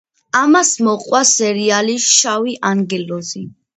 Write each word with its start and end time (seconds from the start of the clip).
ამას 0.37 0.69
მოჰყვა 0.87 1.21
სერიალი 1.33 1.99
„შავი 2.07 2.57
ანგელოზი“. 2.71 3.45